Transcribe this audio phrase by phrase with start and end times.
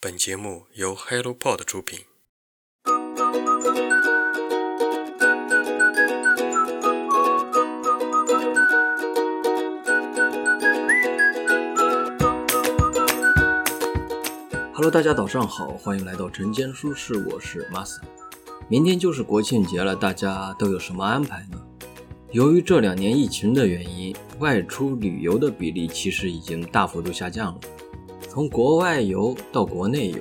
[0.00, 1.98] 本节目由 HelloPod 出品。
[14.72, 17.98] Hello，大家早上好，欢迎来到晨间书室，我是 Masa。
[18.68, 21.60] 明天就是国庆节了，大家都有什么安排呢？
[22.30, 27.60] 由于这两年疫情的原因，外出旅游的比例其实已经大幅度下降了。
[28.28, 30.18] 从国外游到国内游，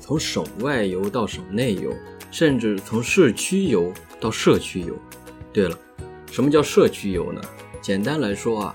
[0.00, 1.92] 从省外游到省内游，
[2.30, 4.94] 甚至从市区游到社区游。
[5.52, 5.78] 对了，
[6.32, 7.40] 什么叫社区游呢？
[7.82, 8.74] 简单来说啊，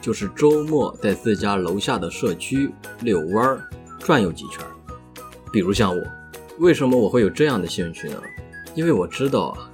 [0.00, 2.70] 就是周末在自家楼下的社区
[3.02, 3.62] 遛弯儿、
[4.00, 4.64] 转悠几圈。
[5.52, 6.02] 比如像我，
[6.58, 8.20] 为什么我会有这样的兴趣呢？
[8.74, 9.70] 因为我知道啊，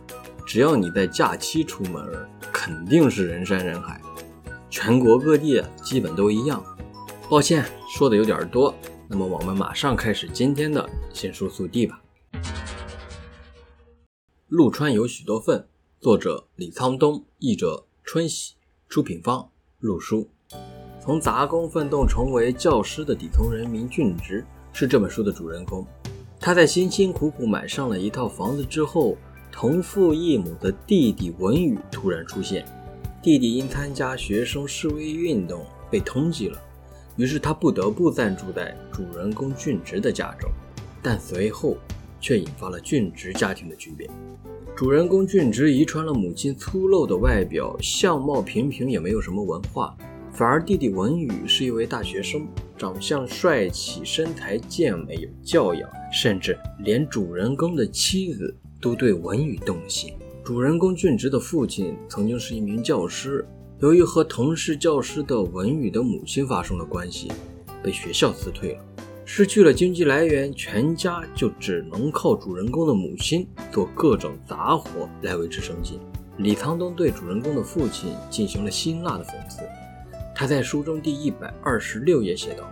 [0.47, 2.07] 只要你在假期出门，
[2.53, 3.99] 肯定是人山人海，
[4.69, 6.63] 全国各地基本都一样。
[7.31, 8.75] 抱歉，说的有点多，
[9.07, 12.03] 那么我们马上开始今天的新书速递吧。
[14.49, 15.65] 陆川有许多份，
[16.01, 18.55] 作者李沧东，译者春喜，
[18.89, 20.29] 出品方陆书。
[21.01, 24.45] 从杂工奋斗成为教师的底层人民俊直。
[24.73, 25.87] 是这本书的主人公，
[26.41, 29.17] 他在辛辛苦苦买上了一套房子之后，
[29.53, 32.67] 同父异母的弟弟文宇突然出现。
[33.23, 36.61] 弟弟因参加学生示威运动被通缉了，
[37.17, 40.51] 于是他不得不暂住在主人公俊直的家中。
[41.03, 41.79] 但随后
[42.21, 44.11] 却引发了俊直家庭的巨变。
[44.77, 49.97] 主人公俊直遗传了母亲粗陋的外表，相貌平平，也没有什么文化。
[50.33, 60.15] 反而弟弟文宇是一位大学生，长相帅气，身材健美，有教养，甚至连主人公的妻子都对文宇动心。
[60.45, 63.47] 主人公俊直的父亲曾经是一名教师，
[63.81, 67.33] 由于和同是教师的文宇的母亲发生了关系，
[67.83, 68.85] 被学校辞退了，
[69.25, 75.99] 失去了经济来源，全家就只能靠主人公的母亲做各种杂活来维持生计。
[76.37, 79.63] 李沧东对主人公的父亲进行了辛辣的讽刺。
[80.35, 82.71] 他在书中第一百二十六页写道：“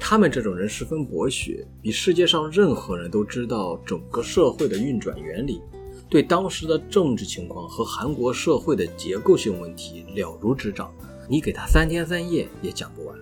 [0.00, 5.60] 他们这种人十分博学，比世界上任何人都知道整个社会的运转原理，
[6.08, 10.90] 对当时的政治情况和韩国社会的结构性问题了如指掌。
[11.28, 13.14] 你给他三天三夜也讲不完，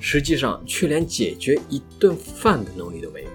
[0.00, 3.28] 实际上却连解决一顿饭的能力都没有。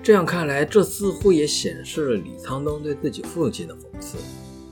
[0.00, 4.18] 这样看来，这似乎也显示了李沧东对自己父亲的讽刺。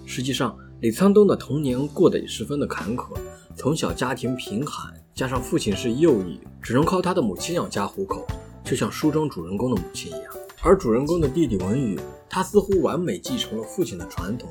[0.07, 3.17] 实际上，李沧东的童年过得也十分的坎坷。”
[3.57, 8.25] 从小家庭贫寒，加上父亲是右翼，只能靠他的母亲养家糊口，
[8.65, 10.33] 就像书中主人公的母亲一样。
[10.63, 11.99] 而主人公的弟弟文宇，
[12.31, 14.49] 他似乎完美继承了父亲的传统。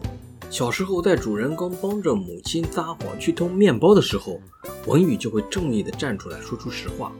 [0.51, 4.40] 小时候，在主人公帮着母亲撒谎去偷面包的时候，
[4.85, 7.12] 文宇就会正义的站出来说出实话。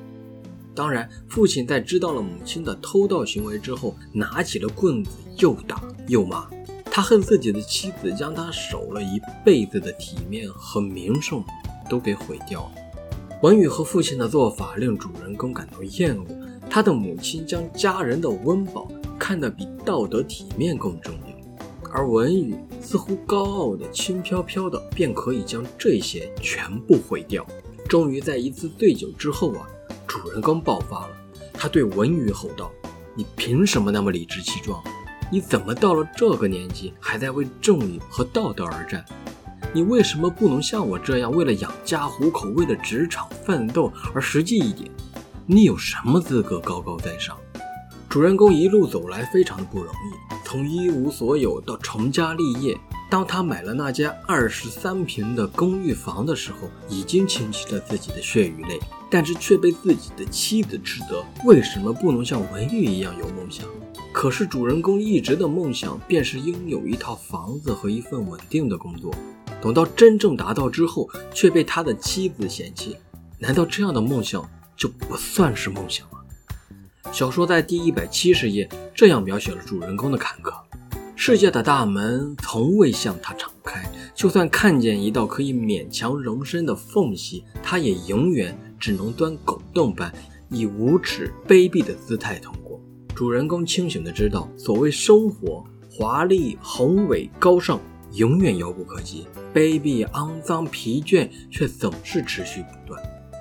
[0.76, 6.48] 当然，父亲在知道了母亲的偷盗行为之后，拿起了棍子又打又骂。
[6.86, 11.44] 他恨自己的妻子将他守了一辈子的体面和名声。
[11.90, 12.72] 都给毁掉了。
[13.42, 16.24] 文宇和父亲的做法令主人公感到厌恶。
[16.70, 18.88] 他的母亲将家人的温饱
[19.20, 27.46] 看得比道德体面更重要，而文宇似乎高傲的轻飘飘的便可以将这些全部毁掉。
[27.88, 29.68] 终于在一次醉酒之后啊，
[30.08, 31.10] 主人公爆发了。
[31.54, 32.72] 他对文宇吼道
[33.14, 34.82] ：“你凭什么那么理直气壮？
[35.32, 39.04] 你怎么到了这个年纪还在为正义和道德而战？”
[39.74, 44.90] 你为什么不能像我这样，为了养家糊口，为了职场奋斗而实际一点？
[45.46, 47.38] 你有什么资格高高在上？
[48.10, 52.76] 主人公一路走来非常的不容易，从一无所有到成家立业。
[53.08, 58.80] 当他买了那间二十三平的公寓房的时候，已经倾起了自己的血与泪，
[59.12, 63.64] 但是却被自己的妻子斥责：为什么不能像文玉一样有梦想？
[64.12, 69.14] 可是主人公一直的梦想便是拥有一套房子和一份稳定的工作。
[69.62, 72.98] 等到真正达到之后，却被他的妻子嫌弃。
[73.38, 74.44] 难道这样的梦想
[74.76, 76.19] 就不算是梦想吗？
[77.12, 80.54] 小说在第一百七十页这样描写了主人公的坎坷：
[81.16, 90.14] 世界的大门从未向他敞开，就算看见一道可以勉强容身的缝隙，他也永远只能钻狗洞般
[90.50, 92.80] 以无耻卑鄙的姿态通过。
[93.16, 97.80] 主人公清醒的知道，所谓生活华丽、宏伟、高尚。
[98.14, 103.00] 永远遥不可及，卑鄙、肮脏、疲倦，却总是持续不断。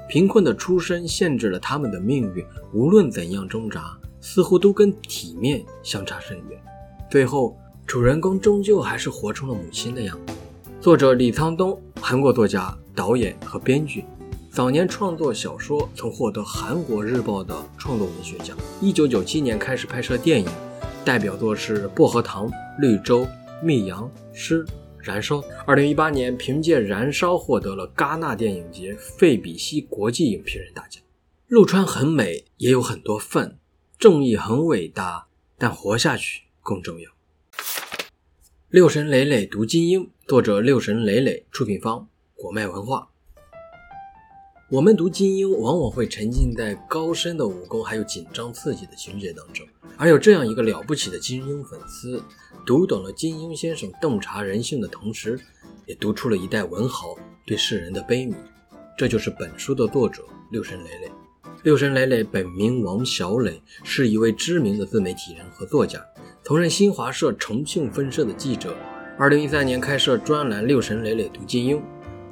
[0.08, 6.58] 贫困的出身限制了他们的命运，无论怎样挣扎，似乎都跟体面相差甚远。
[7.10, 7.54] 最后，
[7.86, 10.32] 主人公终究还是活成了母亲的样子。
[10.80, 14.02] 作者李沧东，韩国作家、导演和编剧。
[14.50, 18.56] 早年创作小说，曾获得韩国日报的创作文学奖。
[18.80, 20.48] 一九九七年开始拍摄电影，
[21.04, 23.20] 代表作是《薄荷糖》《绿洲》
[23.62, 24.64] 《密阳》《诗》
[25.08, 25.36] 《燃烧》。
[25.66, 31.02] 二零一八年凭借《燃烧》获得了戛纳电影节费比西国际影评人大奖。
[31.46, 33.56] 陆川很美，也有很多份。
[33.98, 35.26] 正义很伟大，
[35.56, 37.10] 但活下去更重要。
[38.68, 43.08] 六神磊磊读金庸，作者六神磊磊，出品方果麦文化。
[44.70, 49.66] 我们读金庸，往往会沉浸在高深的武功还有紧张刺激的情节当中。
[49.96, 52.22] 而有这样一个了不起的金庸粉丝，
[52.66, 55.40] 读懂了金庸先生洞察人性的同时，
[55.86, 57.16] 也读出了一代文豪
[57.46, 58.34] 对世人的悲悯。
[58.94, 60.22] 这就是本书的作者
[60.52, 61.10] 六神磊磊。
[61.62, 65.98] 六神磊磊本名王小磊，是一位知名的自媒体人和作家，
[66.44, 68.76] 曾任新华社重庆分社的记者。
[69.18, 71.78] 二零一三年开设专栏《六神磊磊读金庸》。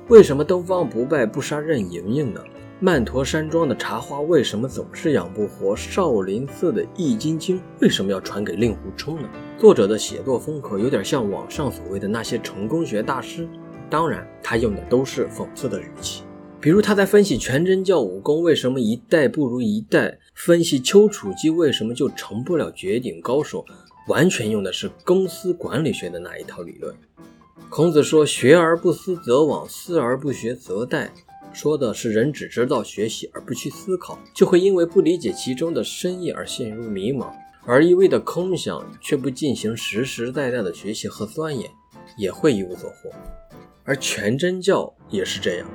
[0.09, 2.41] 为什么东方不败不杀任盈盈呢？
[2.79, 5.75] 曼陀山庄的茶花为什么总是养不活？
[5.75, 9.29] 少林寺的易筋经为什么要传给令狐冲呢？
[9.59, 13.49] 作者的写作风格有点像网上所谓的那些成功学大师，
[13.91, 16.23] 当然他用的都是讽刺的语气。
[16.61, 23.65] 比如他在分析全真教武功为什么一代不如一代，分析丘处机为什么就成不了绝顶高手，
[24.07, 26.95] 完全用的是公司管理学的那一套理论。
[27.69, 31.09] 孔子说：“学而不思则罔，思而不学则殆。”
[31.53, 37.29] 说的是人只知道学习而不去思考，就会因为不理解其中的深意而陷入迷茫；
[37.65, 41.71] 而一味的空想却不进行实实在在的学习和钻研，
[42.19, 43.11] 也会一无所获。
[43.85, 45.67] 而全真教也是这样，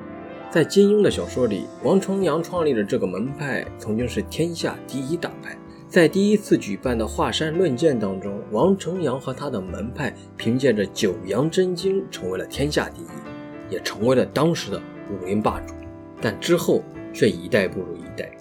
[0.51, 5.57] 在金庸的小说里，王重阳创立的这个门派曾经是天下第一大派。
[5.91, 13.05] 在第一次举办的华山论剑当中，王重阳和他的门派凭借着九阳真经成为了天下第一，
[13.69, 15.75] 也成为了当时的武林霸主。
[16.21, 18.31] 但之后却一代不如一代。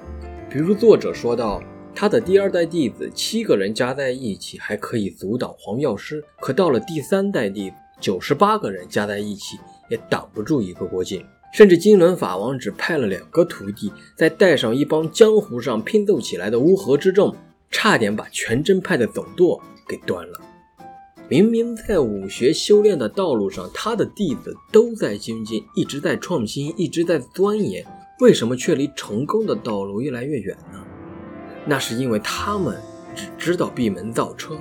[0.48, 1.60] 比如作者说到，
[1.92, 9.58] 他的第二代弟子七个人加在一起还可以阻挡黄药师，可到了第三代弟子，九十八个人加在一起
[9.88, 11.26] 也挡不住一个郭靖。
[11.52, 17.34] 甚至金轮法王只派了两个徒弟，再带上一帮江湖上拼凑起来的乌合之众，
[17.70, 20.40] 差点把全真派的总舵给端了。
[21.28, 27.84] 明明在武学修炼的道路上，他的弟子都在精进，一直在创新，一直在钻研，
[28.20, 30.80] 为什么却离成功的道路越来越远呢？
[31.66, 32.76] 那是因为他们
[33.14, 34.56] 只知道闭门造车，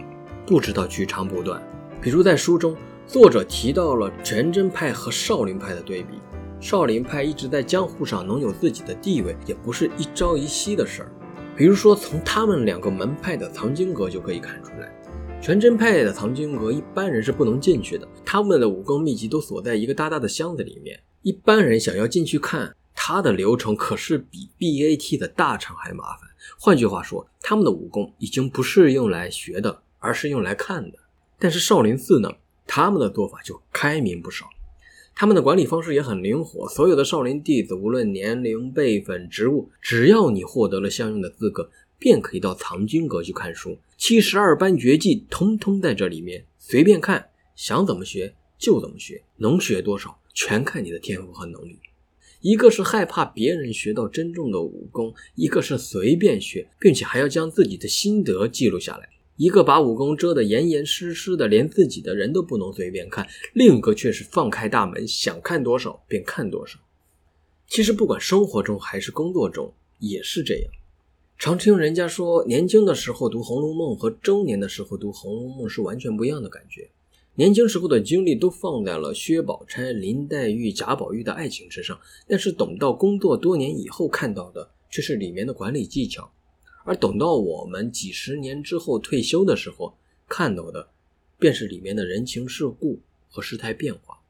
[0.46, 1.62] 不知道取长补短。
[2.02, 2.76] 比如在书中，
[3.08, 6.20] 作者提到了全真派和少林派的对比。
[6.62, 11.12] 少林派一直在江湖上能有自己的地位，也不是一朝一夕的事儿。
[11.56, 14.94] 比如说，从他们两个门派的藏经阁就可以看出来，
[15.42, 26.30] 全真派的藏经阁一般人是不能进去的，他们的武功秘籍都锁在一个大大的箱子里面，一般人想要进去看，他的流程可是比 BAT 的大厂还麻烦。
[26.60, 30.98] 换句话说，他们的武功已经不是用来学的，而是用来看的。
[31.38, 32.30] 但是少林寺呢，
[32.68, 34.46] 他们的做法就开明不少。
[35.16, 43.78] 他们的管理方式也很灵活，所有的少林弟子无论年龄、辈分、职务，只要你获得了相应的资格，便可以到藏经阁去看书。
[43.98, 51.80] 七十二般绝技通通在这里面，随便看，想怎么学就怎么学，能学多少全看你的天赋和能力。
[52.40, 59.10] 一个是害怕别人学到真正的武功，一个是随便学，并且还要将自己的心得记录下来。
[59.40, 66.78] 一个把武功遮得严严实实的，连自己的人都不能随便看；另一个却是放开大门，想看多少便看多少。
[67.66, 70.70] 其实，不管生活中还是工作中，也是这样。
[71.38, 76.90] 常听人家说，年轻的时候读《红楼梦》和中年的时候读《红楼梦》是完全不一样的感觉。
[77.36, 81.98] 年轻时候的精力都放在了薛宝钗、林黛玉、贾宝玉的爱情之上，
[82.28, 86.30] 但是等到工作多年以后，看到的却是里面的管理技巧。
[86.90, 89.96] 而等到我们几十年之后退休的时候，
[90.28, 90.90] 看到的
[91.38, 94.22] 便是里面的人情世故和事态变化。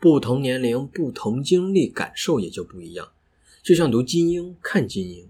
[0.00, 3.12] 不同年龄、不同经历，感受也就不一样。
[3.62, 5.24] 就像读金庸、看金庸，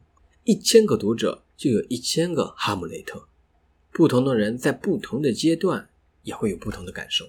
[0.44, 3.28] 一千个读者就有一千个哈姆雷特。
[3.92, 5.90] 不同的人在不同的阶段
[6.22, 7.26] 也会有不同的感受。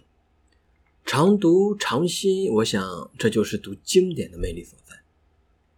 [1.05, 4.95] 常读常新，我想这就是读经典的魅力所在。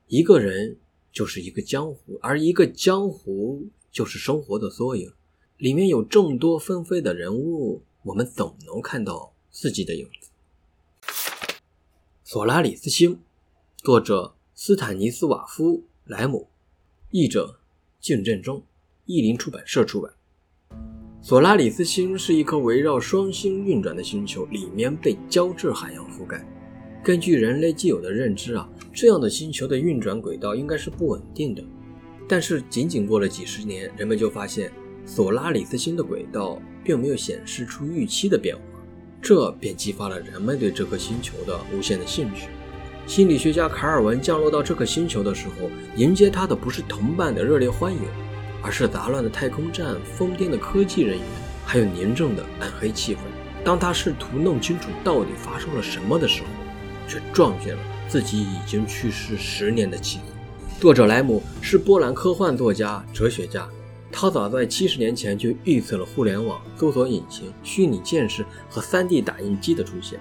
[0.06, 0.78] 一个人。
[1.18, 5.12] 就是一个江湖，而一个江湖就是生活的缩影。
[5.58, 10.30] 里面有众多纷飞的人物，我们总能看到自己的影子。
[12.24, 13.18] 索拉里斯星，
[13.78, 16.50] 作者斯坦尼斯瓦夫·莱姆，
[17.10, 17.60] 译者
[18.00, 18.62] 敬振中，
[19.08, 20.14] 译林出版社出版。
[21.24, 26.46] 索拉里斯星是一颗围绕双星运转的星球，里面被胶质海洋覆盖。
[27.08, 31.64] 根据人类既有的认知啊，这样的星球的运转轨道应该是不稳定的。
[32.28, 34.70] 但是仅仅过了几十年，人们就发现
[35.06, 38.62] 索拉里斯星的轨道并没有显示出预期的变化，
[39.22, 42.50] 这便激发了人们对这颗星球的无限的兴趣。
[43.06, 48.02] 心理学家卡尔文降落到这颗星球的时候，迎接他的不是同伴的热烈欢迎，
[48.62, 51.26] 而是杂乱的太空站、疯癫的科技人员，
[51.66, 53.20] 还有凝重的暗黑气氛。
[53.64, 56.50] 当他试图弄清楚到底发生了什么的时候，
[57.08, 60.24] 却撞见了自己已经去世十年的妻子。
[60.80, 63.68] 作者莱姆是波兰科幻作家、哲学家，
[64.12, 70.20] 他早在七十年前就预测了互联网、搜索引擎、虚拟现实和 3D 打印机的出现。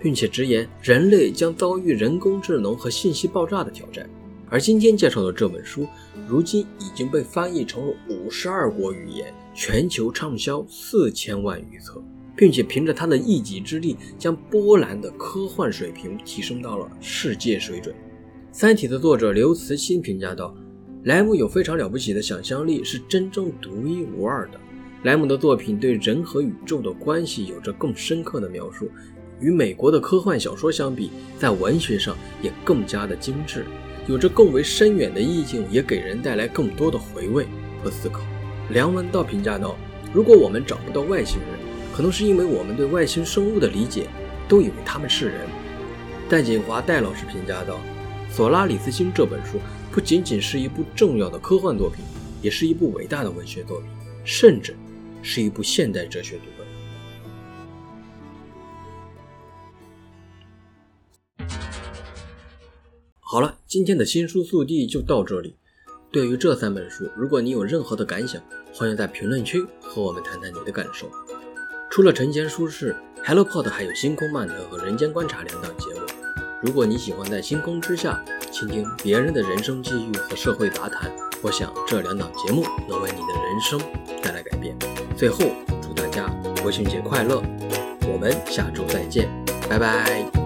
[0.00, 4.06] 并且直言，人类将遭遇人工智能和信息爆炸的挑战。
[4.50, 5.88] 而今天介绍的这本书，
[6.28, 12.04] 如今已经被翻译成了五十二国语言，全球畅销四千万余册，
[12.36, 17.94] 并且凭着他的一己之力，将波兰的科幻水平提升到了世界水准。
[18.50, 20.54] 《三体》的作者刘慈欣评价道
[21.04, 24.60] ：“莱姆有非常了不起的想象力，是真正独一无二的。
[25.02, 28.88] 莱姆的作品对人和宇宙的关系有着更深刻的描述。”
[29.40, 33.66] 与美国的科幻小说相比，在文学上也更加的精致，
[34.06, 37.44] 有着更为深远的意境，也给人带来更多的回味
[37.82, 38.22] 和思考。
[38.70, 39.76] 梁文道评价道
[40.14, 41.58] ：“如果我们找不到外星人，
[41.94, 44.08] 可能是因为我们对外星生物的理解
[44.48, 45.46] 都以为他们是人。”
[46.28, 47.78] 戴锦华戴老师评价道
[48.34, 49.60] ：“《索拉里斯星》这本书
[49.92, 52.04] 不仅仅是一部重要的科幻作品，
[52.42, 53.88] 也是一部伟大的文学作品，
[54.24, 54.74] 甚至
[55.22, 56.66] 是一部现代哲学读本。”
[63.20, 65.54] 好了，今天的新书速递就到这里。
[66.10, 71.08] 对于这三本书，如果你有任何的感想，欢迎在评论区和我们谈谈你的感受。
[71.94, 76.00] 除了晨间书适，HelloPod 还有星空漫谈和人间观察两档节目。
[76.60, 78.20] 如果你喜欢在星空之下
[78.50, 81.08] 倾听别人的人生际遇和社会杂谈，
[81.40, 83.80] 我想这两档节目能为你的人生
[84.20, 84.76] 带来改变。
[85.16, 85.44] 最后，
[85.80, 86.26] 祝大家
[86.60, 87.40] 国庆节快乐！
[88.12, 89.30] 我们下周再见，
[89.70, 90.43] 拜拜。